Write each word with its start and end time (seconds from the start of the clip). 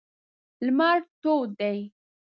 لمر 0.65 0.97
تود 1.21 1.47
دی. 1.59 1.79